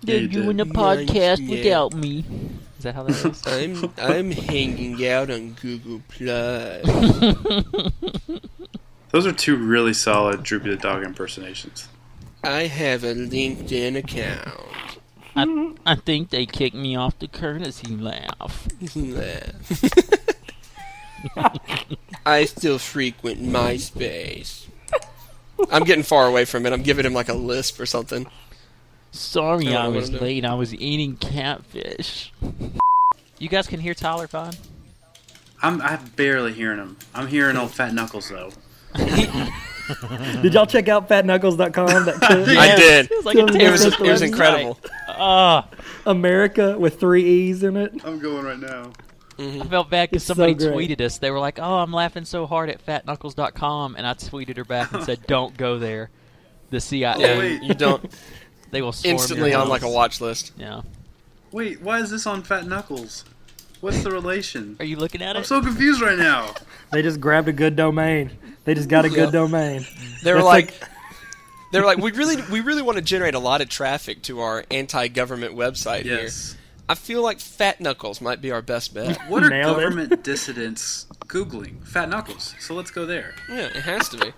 They're 0.03 0.27
doing 0.27 0.61
a 0.61 0.67
podcast 0.67 1.39
Yeah. 1.41 1.51
without 1.51 1.95
me. 1.95 2.25
Is 2.79 2.85
that 2.85 2.95
how 2.95 3.03
that 3.03 3.25
is? 3.25 3.47
I'm 3.47 3.93
I'm 3.99 4.31
hanging 4.31 5.05
out 5.07 5.31
on 5.31 5.51
Google 5.55 6.01
Plus. 6.09 6.87
Those 9.11 9.27
are 9.27 9.33
two 9.33 9.57
really 9.57 9.95
solid 9.95 10.45
Droopy 10.45 10.71
the 10.71 10.77
Dog 10.77 11.03
impersonations. 11.03 11.89
I 12.45 12.69
have 12.69 13.03
a 13.03 13.15
LinkedIn 13.15 13.97
account. 13.97 15.01
I, 15.35 15.75
I 15.85 15.95
think 15.97 16.31
they 16.31 16.47
kicked 16.47 16.77
me 16.77 16.95
off 16.95 17.19
the 17.19 17.27
courtesy 17.27 17.97
laugh. 17.97 18.69
I 22.27 22.45
still 22.45 22.79
frequent 22.79 23.43
MySpace. 23.43 24.67
I'm 25.71 25.83
getting 25.85 26.05
far 26.05 26.27
away 26.27 26.45
from 26.45 26.65
it. 26.67 26.73
I'm 26.73 26.83
giving 26.83 27.05
him 27.05 27.15
like 27.15 27.29
a 27.29 27.35
lisp 27.35 27.81
or 27.81 27.87
something. 27.87 28.27
Sorry 29.11 29.75
I 29.75 29.87
I 29.87 29.89
was 29.89 30.11
late. 30.13 30.45
I 30.45 30.55
was 30.55 30.75
eating 30.75 31.17
catfish. 31.17 32.33
You 33.39 33.49
guys 33.49 33.67
can 33.67 33.81
hear 33.81 33.95
Tyler 33.95 34.27
fine? 34.29 34.53
I'm 35.63 35.81
I'm 35.83 36.05
barely 36.17 36.53
hearing 36.53 36.79
him. 36.79 36.97
I'm 37.15 37.27
hearing 37.27 37.57
old 37.57 37.71
Fat 37.73 37.95
Knuckles 37.95 38.29
though. 38.29 38.51
Did 40.43 40.53
y'all 40.55 40.67
check 40.67 40.89
out 40.89 41.09
fatknuckles.com? 41.09 42.05
That 42.05 42.15
clip? 42.21 42.49
I 42.59 42.77
did. 42.77 43.07
It 43.11 43.17
was 43.17 43.25
like 43.27 43.37
a 43.37 43.39
It 43.41 43.45
was- 43.47 43.55
It 43.57 43.71
was 43.71 43.81
terrorist 43.81 43.87
it 43.87 44.01
was 44.01 44.21
website. 44.23 44.27
incredible. 44.27 44.79
Ah, 45.09 45.69
America 46.07 46.79
with 46.79 47.01
three 47.01 47.25
E's 47.25 47.63
in 47.63 47.77
it. 47.77 47.93
I'm 48.05 48.19
going 48.19 48.45
right 48.45 48.59
now. 48.59 48.93
I 49.39 49.61
felt 49.69 49.89
bad 49.89 50.11
because 50.11 50.23
It's 50.23 50.27
so 50.27 50.35
somebody 50.35 50.55
tweeted 50.57 51.01
us. 51.01 51.19
They 51.19 51.31
were 51.31 51.39
like, 51.39 51.59
"Oh, 51.61 51.77
I'm 51.77 51.93
laughing 51.93 52.25
so 52.25 52.45
hard 52.47 52.71
at 52.71 52.85
fatknuckles.com," 52.85 53.95
and 53.97 54.05
I 54.07 54.15
tweeted 54.15 54.57
her 54.57 54.65
back 54.65 54.93
and 54.93 55.05
said, 55.05 55.21
"Don't 55.29 55.57
go 55.57 55.79
there. 55.79 56.11
The 56.71 56.81
CIA 56.81 57.21
Yeah, 57.21 57.39
wait. 57.39 57.63
you 57.63 57.73
don't 57.75 58.05
they 58.71 58.83
will 58.83 58.93
swarm 58.93 59.13
instantly 59.15 59.51
your 59.51 59.61
on 59.61 59.69
like 59.69 59.83
a 59.83 59.89
watch 59.91 60.21
list. 60.21 60.53
Yeah. 60.57 60.83
Wait, 61.53 61.81
why 61.81 62.01
is 62.01 62.11
this 62.11 62.27
on 62.27 62.43
Fat 62.43 62.67
Knuckles? 62.67 63.25
What's 63.81 64.03
the 64.03 64.11
relation? 64.11 64.77
Are 64.81 64.85
you 64.85 64.97
looking 64.97 65.23
at 65.23 65.37
it? 65.37 65.39
I'm 65.39 65.45
so 65.45 65.63
confused 65.63 66.01
right 66.01 66.19
now. 66.19 66.55
They 66.91 67.03
just 67.03 67.21
grabbed 67.21 67.49
a 67.49 67.53
good 67.53 67.77
domain. 67.77 68.31
They 68.65 68.73
just 68.75 68.89
got 68.89 69.05
a 69.05 69.11
good 69.11 69.25
Yep. 69.25 69.33
domain. 69.33 69.87
They 70.25 70.33
were 70.33 70.39
That's 70.39 70.47
like, 70.47 70.75
they 71.73 71.79
were 71.81 71.85
like, 71.85 71.99
we 71.99 72.13
really 72.13 72.37
we 72.51 72.61
really 72.61 72.81
want 72.81 72.97
to 72.97 73.03
generate 73.03 73.35
a 73.35 73.39
lot 73.39 73.61
of 73.61 73.69
traffic 73.69 74.23
to 74.23 74.41
our 74.41 74.65
anti-government 74.71 75.55
website 75.55 76.05
here. 76.05 76.23
Yes. 76.23 76.57
I 76.89 76.95
feel 76.95 77.23
like 77.23 77.41
Fat 77.41 77.79
Knuckles 77.79 78.23
might 78.23 78.41
be 78.41 78.51
our 78.51 78.63
best 78.63 78.95
bet. 78.95 79.19
What 79.29 79.45
are 79.45 79.51
Nailed 79.51 79.77
it. 79.79 79.83
government 79.83 80.25
dissidents 80.25 81.05
googling? 81.27 81.87
Fat 81.87 82.09
Knuckles. 82.09 82.55
So 82.59 82.73
let's 82.75 82.91
go 82.91 83.05
there. 83.05 83.35
Yeah, 83.51 83.67
it 83.67 83.83
has 83.83 84.09
to 84.09 84.17
be. 84.17 84.33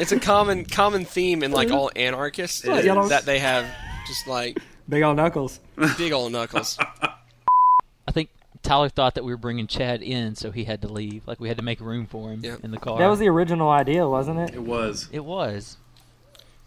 It's 0.00 0.12
a 0.12 0.18
common 0.18 0.64
common 0.64 1.04
theme 1.04 1.42
in 1.42 1.52
like 1.52 1.70
all 1.70 1.90
anarchists 1.94 2.64
It 2.64 2.84
is. 2.86 3.08
that 3.10 3.24
they 3.26 3.38
have 3.38 3.66
just 4.06 4.26
like 4.26 4.58
Big 4.88 5.02
old 5.04 5.16
knuckles. 5.16 5.60
big 5.96 6.12
old 6.12 6.32
knuckles. 6.32 6.76
I 8.08 8.12
think 8.12 8.28
Tyler 8.62 8.88
thought 8.88 9.14
that 9.14 9.24
we 9.24 9.30
were 9.32 9.36
bringing 9.36 9.68
Chad 9.68 10.02
in, 10.02 10.34
so 10.34 10.50
he 10.50 10.64
had 10.64 10.82
to 10.82 10.88
leave. 10.88 11.28
Like 11.28 11.38
we 11.38 11.46
had 11.48 11.58
to 11.58 11.62
make 11.62 11.80
room 11.80 12.06
for 12.06 12.30
him 12.30 12.40
Yeah. 12.42 12.56
in 12.62 12.72
the 12.72 12.78
car. 12.78 12.98
That 12.98 13.06
was 13.08 13.20
the 13.20 13.28
original 13.28 13.68
idea, 13.70 14.08
wasn't 14.08 14.40
it? 14.40 14.54
It 14.54 14.62
was. 14.62 15.08
It 15.12 15.24
was. 15.24 15.76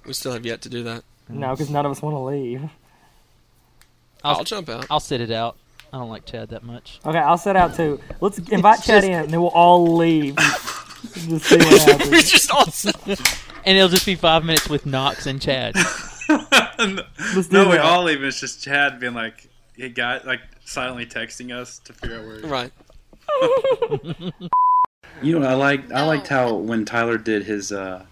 We 0.05 0.13
still 0.13 0.31
have 0.31 0.45
yet 0.45 0.61
to 0.61 0.69
do 0.69 0.83
that. 0.83 1.03
No, 1.27 1.51
because 1.51 1.69
none 1.69 1.85
of 1.85 1.91
us 1.91 2.01
want 2.01 2.13
to 2.15 2.19
leave. 2.19 2.61
I'll, 4.23 4.37
I'll 4.37 4.43
jump 4.43 4.69
out. 4.69 4.85
I'll 4.89 4.99
sit 5.01 5.19
it 5.21 5.31
out. 5.31 5.57
I 5.91 5.97
don't 5.97 6.09
like 6.09 6.25
Chad 6.25 6.49
that 6.49 6.63
much. 6.63 6.99
Okay, 7.05 7.17
I'll 7.17 7.37
set 7.37 7.55
out 7.55 7.75
too. 7.75 7.99
Let's 8.21 8.37
invite 8.39 8.81
Chad 8.83 9.03
in, 9.03 9.11
and 9.11 9.29
then 9.31 9.41
we'll 9.41 9.49
all 9.51 9.95
leave. 9.95 10.37
Just 11.03 11.45
see 11.45 11.57
what 11.57 11.69
we 11.71 11.79
happens. 11.79 12.31
just 12.31 12.51
all 12.51 12.65
And 13.65 13.77
it'll 13.77 13.89
just 13.89 14.05
be 14.05 14.15
five 14.15 14.43
minutes 14.43 14.67
with 14.69 14.85
Knox 14.85 15.25
and 15.25 15.41
Chad. 15.41 15.75
Let's 16.29 17.51
no, 17.51 17.65
we 17.69 17.75
that. 17.77 17.81
all 17.81 18.03
leave. 18.03 18.23
It's 18.23 18.39
just 18.39 18.63
Chad 18.63 18.99
being 18.99 19.13
like, 19.13 19.47
he 19.75 19.89
got 19.89 20.25
like 20.25 20.41
silently 20.65 21.05
texting 21.05 21.53
us 21.55 21.79
to 21.79 21.93
figure 21.93 22.17
out 22.17 22.25
where. 22.25 22.39
right. 22.41 22.71
You 25.21 25.39
know, 25.39 25.47
I 25.47 25.53
liked 25.53 25.91
I 25.91 26.05
liked 26.05 26.27
how 26.27 26.55
when 26.55 26.83
Tyler 26.85 27.17
did 27.17 27.43
his 27.45 27.71
uh 27.71 28.05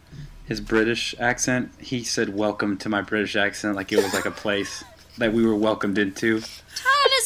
his 0.46 0.62
British 0.62 1.14
accent, 1.20 1.72
he 1.80 2.04
said 2.04 2.36
"welcome" 2.36 2.78
to 2.78 2.90
my 2.90 3.02
British 3.02 3.36
accent 3.36 3.76
like 3.76 3.92
it 3.92 3.98
was 3.98 4.14
like 4.14 4.26
a 4.26 4.32
place 4.32 4.84
that 5.18 5.34
we 5.34 5.46
were 5.46 5.56
welcomed 5.56 5.98
into. 5.98 6.42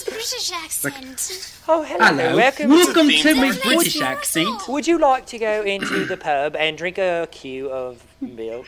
Tyler's 0.06 0.32
British 0.32 0.52
accent. 0.52 1.62
Oh, 1.68 1.84
hello. 1.84 2.36
Welcome. 2.36 2.70
welcome 2.70 3.08
theme 3.08 3.24
to 3.24 3.36
my 3.36 3.50
it. 3.50 3.64
British 3.64 4.02
accent. 4.02 4.68
Would 4.68 4.88
you 4.88 5.00
like 5.00 5.26
to 5.28 5.40
go 5.40 5.64
into 5.64 6.06
the 6.06 6.18
pub 6.18 6.56
and 6.56 6.78
drink 6.78 6.98
a 6.98 7.28
queue 7.32 7.70
of 7.72 8.06
milk? 8.22 8.68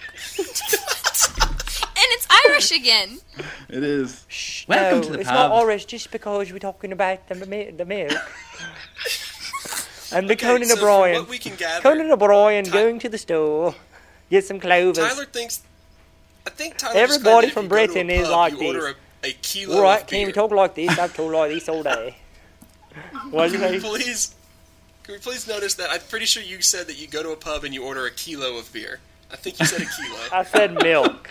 And 2.00 2.06
it's 2.14 2.28
Irish 2.46 2.72
again. 2.72 3.20
It 3.70 3.84
is. 3.84 4.26
Shh, 4.28 4.68
Welcome 4.68 5.00
no, 5.00 5.04
to 5.08 5.12
the 5.14 5.20
it's 5.20 5.30
pub. 5.30 5.52
not 5.52 5.64
Irish 5.64 5.86
just 5.86 6.12
because 6.12 6.52
we're 6.52 6.60
talking 6.60 6.92
about 6.92 7.28
the, 7.28 7.46
mi- 7.46 7.72
the 7.72 7.86
milk. 7.86 8.12
and 10.12 10.30
the 10.30 10.34
Okay, 10.34 10.46
Conan 10.46 10.68
so 10.68 10.78
O'Brien. 10.78 11.22
What 11.22 11.30
we 11.30 11.38
can 11.40 11.56
gather, 11.56 11.82
Conan 11.82 12.12
O'Brien 12.12 12.66
Ty- 12.66 12.72
going 12.72 13.00
to 13.00 13.10
the 13.10 13.18
store, 13.18 13.76
get 14.30 14.46
some 14.46 14.60
clovers. 14.60 14.98
Tyler 14.98 15.26
thinks. 15.26 15.62
I 16.46 16.50
think 16.52 16.78
Tyler 16.78 16.98
Everybody 16.98 17.48
described 17.48 17.48
it, 17.48 17.54
from 17.54 17.66
if 17.66 17.72
you 17.72 17.78
go 17.88 17.94
to 17.94 18.00
a 18.00 18.06
Britain 18.06 18.10
is 18.10 18.30
like 18.30 18.58
this. 18.58 18.96
A, 19.28 19.32
a 19.32 19.34
kilo 19.34 19.78
All 19.78 19.84
right, 19.84 20.02
of 20.02 20.08
can 20.08 20.26
we 20.26 20.32
talk 20.32 20.52
like 20.52 20.76
this? 20.76 20.98
I've 20.98 21.16
talked 21.16 21.32
like 21.32 21.52
this 21.52 21.70
all 21.70 21.84
day. 21.84 22.18
What 23.30 23.52
did 23.52 23.54
you 23.54 23.60
Can 23.60 23.72
we 23.74 23.80
please, 23.80 24.34
can 25.04 25.14
we 25.16 25.20
please 25.20 25.48
notice 25.48 25.76
that? 25.76 25.92
I'm 25.92 26.00
pretty 26.10 26.26
sure 26.26 26.42
you 26.42 26.62
said 26.62 26.88
that 26.88 26.98
you 27.00 27.08
go 27.08 27.22
to 27.22 27.30
a 27.30 27.36
pub 27.36 27.64
and 27.64 27.74
you 27.74 27.84
order 27.84 28.06
a 28.08 28.12
kilo 28.12 28.58
of 28.58 28.74
beer. 28.74 29.00
I 29.32 29.36
think 29.36 29.60
you 29.60 29.66
said 29.68 29.82
a 29.82 29.86
kilo. 29.86 30.20
I 30.32 30.44
said 30.44 30.82
milk. 30.82 31.30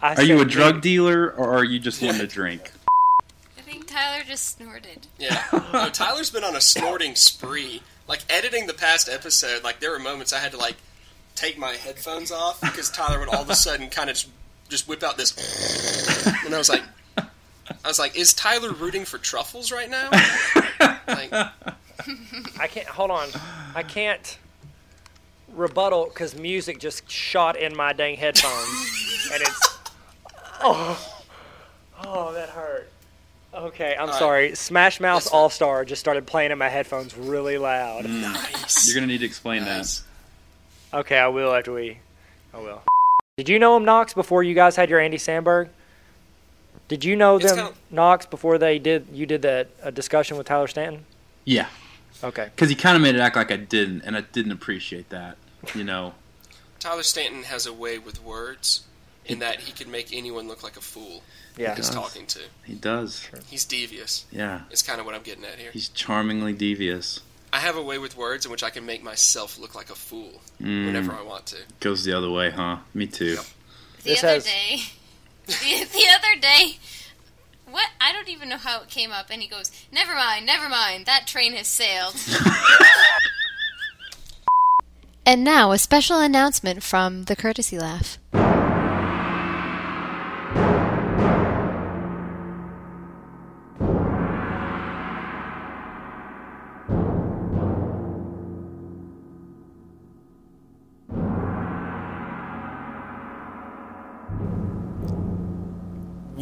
I 0.00 0.14
Are 0.14 0.22
you 0.22 0.36
a 0.36 0.38
said 0.40 0.48
drug 0.48 0.74
milk. 0.74 0.82
dealer 0.82 1.32
or 1.32 1.56
are 1.56 1.64
you 1.64 1.80
just 1.80 2.00
wanting 2.02 2.20
to 2.20 2.26
drink? 2.28 2.70
I 3.58 3.62
think 3.62 3.88
Tyler 3.88 4.22
just 4.24 4.56
snorted. 4.58 5.08
Yeah. 5.18 5.42
No, 5.72 5.88
Tyler's 5.88 6.30
been 6.30 6.44
on 6.44 6.54
a 6.54 6.60
snorting 6.60 7.16
spree. 7.16 7.82
Like 8.06 8.20
editing 8.30 8.68
the 8.68 8.74
past 8.74 9.08
episode, 9.08 9.64
like 9.64 9.80
there 9.80 9.90
were 9.90 9.98
moments 9.98 10.32
I 10.32 10.38
had 10.38 10.52
to 10.52 10.58
like 10.58 10.76
take 11.34 11.58
my 11.58 11.72
headphones 11.72 12.30
off 12.30 12.60
because 12.60 12.90
Tyler 12.90 13.18
would 13.18 13.28
all 13.28 13.42
of 13.42 13.50
a 13.50 13.54
sudden 13.66 13.88
kind 13.90 14.08
of 14.08 14.14
just, 14.14 14.28
just 14.68 14.86
whip 14.88 15.02
out 15.02 15.16
this, 15.16 15.32
and 16.44 16.54
I 16.54 16.58
was 16.58 16.68
like, 16.68 16.82
I 17.84 17.88
was 17.88 17.98
like, 17.98 18.16
is 18.16 18.32
Tyler 18.32 18.72
rooting 18.72 19.04
for 19.04 19.18
truffles 19.18 19.72
right 19.72 19.90
now? 19.90 20.10
Like, 21.06 21.32
I 22.60 22.66
can't. 22.68 22.86
Hold 22.86 23.10
on. 23.10 23.28
I 23.74 23.82
can't 23.82 24.38
rebuttal 25.52 26.06
because 26.06 26.36
music 26.38 26.78
just 26.78 27.10
shot 27.10 27.56
in 27.56 27.76
my 27.76 27.92
dang 27.92 28.16
headphones, 28.16 29.30
and 29.32 29.42
it's. 29.42 29.78
Oh, 30.62 31.24
oh, 32.04 32.32
that 32.32 32.50
hurt. 32.50 32.90
Okay, 33.54 33.96
I'm 33.98 34.08
right. 34.08 34.18
sorry. 34.18 34.54
Smash 34.54 35.00
Mouth 35.00 35.28
All 35.32 35.48
Star 35.48 35.84
just 35.84 36.00
started 36.00 36.26
playing 36.26 36.50
in 36.50 36.58
my 36.58 36.68
headphones 36.68 37.16
really 37.16 37.58
loud. 37.58 38.04
nice. 38.04 38.86
You're 38.86 38.94
gonna 38.94 39.06
need 39.06 39.20
to 39.20 39.26
explain 39.26 39.64
Nice. 39.64 40.02
Okay, 40.92 41.18
I 41.18 41.28
will 41.28 41.52
after 41.52 41.72
we. 41.72 41.98
I 42.54 42.58
will. 42.58 42.82
Did 43.36 43.48
you 43.48 43.58
know 43.58 43.76
him, 43.76 43.84
Knox, 43.84 44.14
before 44.14 44.42
you 44.42 44.54
guys 44.54 44.76
had 44.76 44.88
your 44.88 45.00
Andy 45.00 45.18
Samberg? 45.18 45.68
Did 46.88 47.04
you 47.04 47.16
know 47.16 47.36
It's 47.36 47.46
them, 47.46 47.56
kinda- 47.56 47.74
Knox, 47.90 48.26
before 48.26 48.58
they 48.58 48.78
did? 48.78 49.06
You 49.12 49.26
did 49.26 49.42
that 49.42 49.68
a 49.82 49.90
discussion 49.90 50.36
with 50.36 50.46
Tyler 50.46 50.68
Stanton. 50.68 51.04
Yeah, 51.44 51.68
Okay. 52.22 52.50
because 52.54 52.68
he 52.68 52.74
kind 52.76 52.96
of 52.96 53.02
made 53.02 53.14
it 53.14 53.20
act 53.20 53.36
like 53.36 53.50
I 53.50 53.56
didn't, 53.56 54.02
and 54.02 54.16
I 54.16 54.20
didn't 54.22 54.52
appreciate 54.52 55.08
that. 55.10 55.36
You 55.74 55.84
know. 55.84 56.14
Tyler 56.80 57.02
Stanton 57.02 57.44
has 57.44 57.66
a 57.66 57.72
way 57.72 57.98
with 57.98 58.22
words 58.22 58.82
in 59.24 59.40
that 59.40 59.60
he 59.62 59.72
can 59.72 59.90
make 59.90 60.12
anyone 60.12 60.46
look 60.46 60.62
like 60.62 60.76
a 60.76 60.80
fool 60.80 61.22
Yeah. 61.56 61.74
he's 61.74 61.90
talking 61.90 62.26
to. 62.26 62.40
He 62.64 62.74
does. 62.74 63.26
He's 63.48 63.64
devious. 63.64 64.24
Yeah. 64.30 64.60
it's 64.70 64.82
kind 64.82 65.00
of 65.00 65.06
what 65.06 65.14
I'm 65.16 65.22
getting 65.22 65.44
at 65.44 65.58
here. 65.58 65.70
He's 65.72 65.88
charmingly 65.88 66.52
devious. 66.52 67.20
I 67.52 67.58
have 67.60 67.76
a 67.76 67.82
way 67.82 67.98
with 67.98 68.16
words 68.16 68.44
in 68.44 68.52
which 68.52 68.62
I 68.62 68.70
can 68.70 68.84
make 68.86 69.02
myself 69.02 69.58
look 69.58 69.74
like 69.74 69.88
a 69.90 69.94
fool 69.94 70.42
Mm, 70.62 70.86
whenever 70.86 71.12
I 71.12 71.22
want 71.22 71.46
to. 71.46 71.56
Goes 71.80 72.04
the 72.04 72.12
other 72.12 72.30
way, 72.30 72.50
huh? 72.50 72.78
Me 72.94 73.06
too. 73.06 73.34
Yep. 73.34 73.44
The 74.02 74.02
This 74.10 74.18
other 74.22 74.32
has- 74.34 74.44
day, 74.44 74.82
the, 75.46 75.86
the 75.92 76.06
other 76.14 76.40
day, 76.40 76.78
what? 77.68 77.90
I 78.00 78.12
don't 78.12 78.28
even 78.28 78.48
know 78.48 78.58
how 78.58 78.82
it 78.82 78.88
came 78.88 79.12
up. 79.12 79.26
And 79.30 79.42
he 79.42 79.48
goes, 79.48 79.70
"Never 79.92 80.14
mind, 80.14 80.46
never 80.46 80.68
mind. 80.68 81.06
That 81.06 81.26
train 81.26 81.52
has 81.54 81.66
sailed." 81.66 82.14
and 85.26 85.44
now 85.44 85.72
a 85.72 85.78
special 85.78 86.18
announcement 86.18 86.82
from 86.82 87.24
the 87.24 87.36
Courtesy 87.36 87.78
Laugh. 87.78 88.18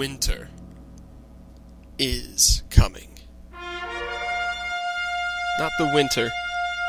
Winter 0.04 0.50
is 1.98 2.62
coming. 2.68 3.08
Not 5.58 5.72
the 5.78 5.90
winter 5.94 6.30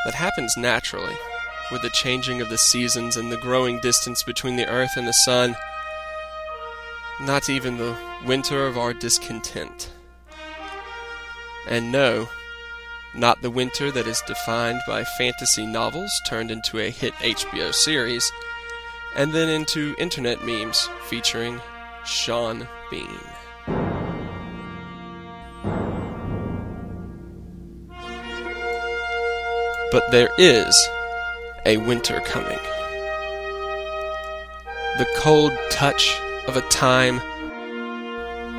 that 0.04 0.12
happens 0.12 0.54
naturally, 0.58 1.16
with 1.72 1.80
the 1.80 1.88
changing 1.88 2.42
of 2.42 2.50
the 2.50 2.58
seasons 2.58 3.16
and 3.16 3.32
the 3.32 3.38
growing 3.38 3.80
distance 3.80 4.22
between 4.22 4.56
the 4.56 4.68
earth 4.68 4.98
and 4.98 5.08
the 5.08 5.14
sun. 5.14 5.56
Not 7.22 7.48
even 7.48 7.78
the 7.78 7.96
winter 8.26 8.66
of 8.66 8.76
our 8.76 8.92
discontent. 8.92 9.90
And 11.70 11.90
no, 11.90 12.28
not 13.14 13.40
the 13.40 13.50
winter 13.50 13.90
that 13.92 14.06
is 14.06 14.20
defined 14.26 14.82
by 14.86 15.04
fantasy 15.04 15.64
novels 15.64 16.12
turned 16.28 16.50
into 16.50 16.80
a 16.80 16.90
hit 16.90 17.14
HBO 17.14 17.72
series, 17.72 18.30
and 19.14 19.32
then 19.32 19.48
into 19.48 19.96
internet 19.98 20.44
memes 20.44 20.90
featuring 21.08 21.62
Sean 22.04 22.68
Bean. 22.90 23.08
But 29.92 30.10
there 30.10 30.30
is 30.38 30.88
a 31.64 31.78
winter 31.78 32.20
coming. 32.20 32.58
The 34.98 35.06
cold 35.16 35.52
touch 35.70 36.20
of 36.46 36.56
a 36.56 36.62
time 36.68 37.20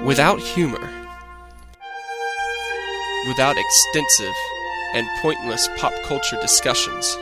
without 0.05 0.39
humor, 0.39 0.89
without 3.27 3.55
extensive 3.57 4.33
and 4.93 5.07
pointless 5.21 5.67
pop 5.77 5.93
culture 6.03 6.39
discussions, 6.41 7.15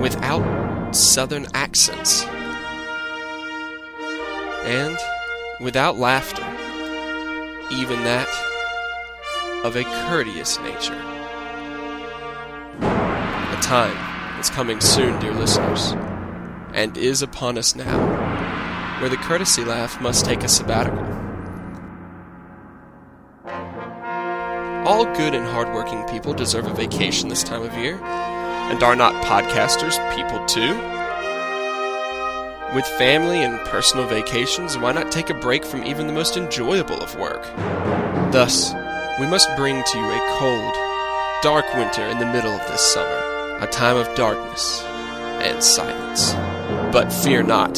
without 0.00 0.92
southern 0.94 1.46
accents 1.54 2.24
and 4.64 4.98
without 5.60 5.98
laughter, 5.98 6.42
even 7.72 8.02
that 8.04 8.28
of 9.64 9.76
a 9.76 9.84
courteous 10.08 10.58
nature. 10.60 11.00
A 12.80 13.58
time 13.62 14.40
is 14.40 14.50
coming 14.50 14.80
soon, 14.80 15.18
dear 15.20 15.32
listeners, 15.32 15.92
and 16.74 16.96
is 16.96 17.22
upon 17.22 17.58
us 17.58 17.74
now, 17.74 19.00
where 19.00 19.10
the 19.10 19.16
courtesy 19.16 19.64
laugh 19.64 20.00
must 20.00 20.24
take 20.24 20.42
a 20.42 20.48
sabbatical. 20.48 20.98
All 24.84 25.04
good 25.14 25.34
and 25.34 25.46
hardworking 25.46 26.02
people 26.08 26.34
deserve 26.34 26.66
a 26.66 26.74
vacation 26.74 27.28
this 27.28 27.44
time 27.44 27.62
of 27.62 27.72
year, 27.74 27.96
and 28.02 28.82
are 28.82 28.96
not 28.96 29.14
podcasters 29.24 29.96
people 30.16 30.44
too? 30.46 31.01
With 32.74 32.86
family 32.86 33.42
and 33.42 33.60
personal 33.66 34.06
vacations, 34.06 34.78
why 34.78 34.92
not 34.92 35.12
take 35.12 35.28
a 35.28 35.34
break 35.34 35.62
from 35.62 35.84
even 35.84 36.06
the 36.06 36.12
most 36.14 36.38
enjoyable 36.38 37.02
of 37.02 37.14
work? 37.16 37.42
Thus, 38.32 38.72
we 39.20 39.26
must 39.26 39.54
bring 39.56 39.82
to 39.84 39.98
you 39.98 40.04
a 40.06 40.36
cold, 40.38 40.72
dark 41.42 41.66
winter 41.74 42.06
in 42.06 42.18
the 42.18 42.24
middle 42.24 42.50
of 42.50 42.66
this 42.68 42.80
summer, 42.80 43.58
a 43.60 43.68
time 43.70 43.98
of 43.98 44.14
darkness 44.14 44.82
and 45.44 45.62
silence. 45.62 46.32
But 46.94 47.12
fear 47.12 47.42
not. 47.42 47.76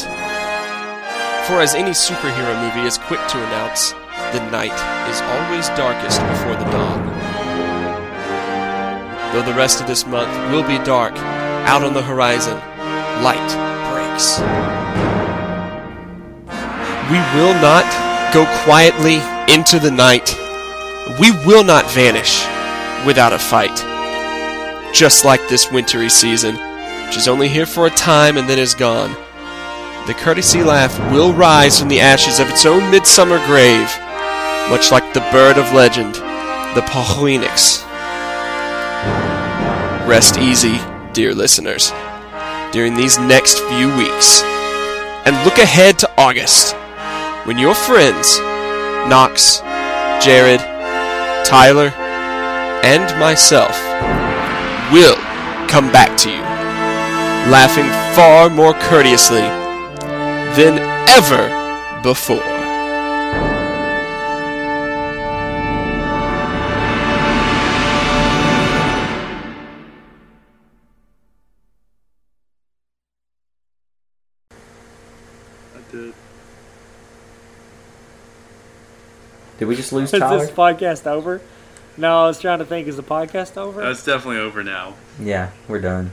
For 1.45 1.59
as 1.59 1.75
any 1.75 1.91
superhero 1.91 2.55
movie 2.63 2.87
is 2.87 2.97
quick 2.97 3.19
to 3.27 3.45
announce, 3.47 3.91
the 4.31 4.49
night 4.49 4.71
is 5.11 5.21
always 5.21 5.67
darkest 5.75 6.21
before 6.21 6.55
the 6.55 6.71
dawn. 6.71 7.05
Though 9.33 9.43
the 9.43 9.57
rest 9.57 9.81
of 9.81 9.87
this 9.87 10.07
month 10.07 10.31
will 10.53 10.63
be 10.65 10.81
dark, 10.85 11.17
out 11.67 11.83
on 11.83 11.93
the 11.93 12.01
horizon, 12.01 12.55
light 13.21 13.64
We 17.11 17.17
will 17.35 17.53
not 17.61 17.83
go 18.33 18.45
quietly 18.63 19.19
into 19.53 19.77
the 19.77 19.91
night. 19.91 20.33
We 21.19 21.31
will 21.45 21.65
not 21.65 21.91
vanish 21.91 22.45
without 23.05 23.33
a 23.33 23.39
fight. 23.39 23.75
Just 24.93 25.25
like 25.25 25.45
this 25.49 25.69
wintry 25.69 26.09
season, 26.09 26.55
which 27.05 27.17
is 27.17 27.27
only 27.27 27.49
here 27.49 27.65
for 27.65 27.87
a 27.87 27.91
time 27.91 28.37
and 28.37 28.47
then 28.47 28.57
is 28.57 28.73
gone. 28.73 29.11
The 30.07 30.13
courtesy 30.13 30.63
laugh 30.63 30.97
will 31.11 31.33
rise 31.33 31.77
from 31.77 31.89
the 31.89 31.99
ashes 31.99 32.39
of 32.39 32.49
its 32.49 32.65
own 32.65 32.89
midsummer 32.91 33.45
grave, 33.47 33.93
much 34.69 34.91
like 34.91 35.13
the 35.13 35.27
bird 35.31 35.57
of 35.57 35.73
legend, 35.73 36.15
the 36.73 36.83
Phoenix. 37.19 37.83
Rest 40.07 40.37
easy, 40.37 40.79
dear 41.11 41.33
listeners, 41.35 41.91
during 42.75 42.93
these 42.93 43.17
next 43.17 43.59
few 43.59 43.87
weeks, 43.95 44.43
and 45.23 45.45
look 45.45 45.59
ahead 45.59 45.97
to 45.97 46.11
August, 46.17 46.75
when 47.45 47.57
your 47.57 47.73
friends, 47.73 48.37
Knox, 49.07 49.61
Jared, 50.21 50.59
Tyler, 51.45 51.93
and 52.83 53.17
myself, 53.17 53.79
will 54.91 55.15
come 55.69 55.89
back 55.93 56.17
to 56.17 56.29
you, 56.29 56.41
laughing 57.49 57.87
far 58.13 58.49
more 58.49 58.73
courteously 58.89 59.47
than 60.57 60.77
ever 61.07 61.47
before. 62.03 62.54
Did 79.65 79.69
we 79.69 79.75
just 79.77 79.91
lose 79.91 80.13
Is 80.13 80.19
this 80.19 80.51
podcast 80.51 81.07
over? 81.07 81.41
No, 81.97 82.25
I 82.25 82.27
was 82.27 82.39
trying 82.39 82.59
to 82.59 82.65
think. 82.65 82.87
Is 82.87 82.97
the 82.97 83.03
podcast 83.03 83.57
over? 83.57 83.81
It's 83.89 84.05
definitely 84.05 84.39
over 84.39 84.63
now. 84.63 84.93
Yeah, 85.19 85.49
we're 85.67 85.81
done. 85.81 86.11